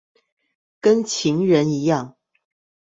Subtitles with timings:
[0.79, 2.15] 跟情人一樣